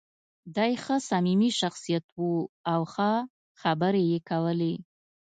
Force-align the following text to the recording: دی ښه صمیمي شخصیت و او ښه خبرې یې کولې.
دی 0.55 0.73
ښه 0.83 0.95
صمیمي 1.09 1.51
شخصیت 1.59 2.05
و 2.19 2.23
او 2.71 2.81
ښه 2.93 3.11
خبرې 3.61 4.03
یې 4.11 4.19
کولې. 4.29 4.73